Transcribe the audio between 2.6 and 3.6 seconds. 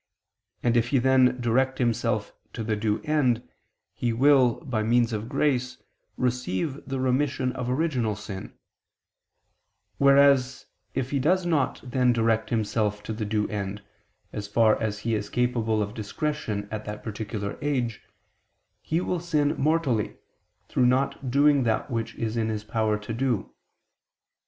the due end,